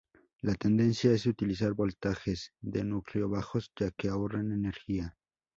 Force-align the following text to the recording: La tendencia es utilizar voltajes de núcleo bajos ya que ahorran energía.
La 0.41 0.55
tendencia 0.55 1.11
es 1.11 1.27
utilizar 1.27 1.73
voltajes 1.73 2.53
de 2.59 2.83
núcleo 2.83 3.29
bajos 3.29 3.71
ya 3.79 3.91
que 3.91 4.07
ahorran 4.09 4.51
energía. 4.51 5.15